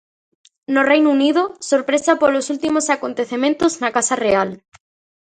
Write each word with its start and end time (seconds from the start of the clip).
No 0.73 0.81
Reino 0.91 1.09
Unido, 1.17 1.41
sorpresa 1.71 2.11
polos 2.21 2.47
últimos 2.55 2.85
acontecementos 2.95 3.71
na 3.81 3.89
Casa 3.97 4.15
Real. 4.25 4.49